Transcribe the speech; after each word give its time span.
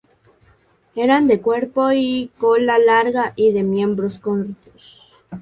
Eran 0.95 1.27
de 1.27 1.41
cuerpo 1.41 1.91
y 1.91 2.31
cola 2.39 2.79
larga 2.79 3.33
y 3.35 3.51
de 3.53 3.61
miembros 3.61 4.17
cortos. 4.17 4.97